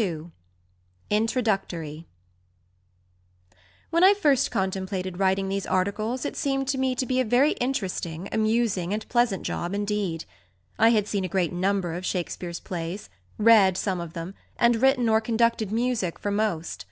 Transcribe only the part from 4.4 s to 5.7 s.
contemplated writing these